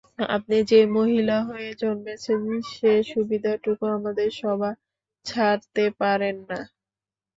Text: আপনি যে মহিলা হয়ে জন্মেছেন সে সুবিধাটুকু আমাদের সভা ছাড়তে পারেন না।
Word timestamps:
আপনি 0.29 0.57
যে 0.69 0.79
মহিলা 0.95 1.37
হয়ে 1.49 1.71
জন্মেছেন 1.81 2.41
সে 2.71 2.91
সুবিধাটুকু 3.05 3.83
আমাদের 3.97 4.29
সভা 4.39 4.71
ছাড়তে 5.25 5.83
পারেন 5.99 6.37
না। 6.49 6.59